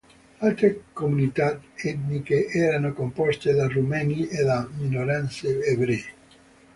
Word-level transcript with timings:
Altre 0.39 0.81
comunità 0.93 1.61
etniche 1.75 2.47
erano 2.47 2.91
composte 2.91 3.53
da 3.53 3.67
rumeni 3.67 4.27
e 4.29 4.41
da 4.43 4.67
minoranze 4.77 5.63
ebree. 5.63 6.13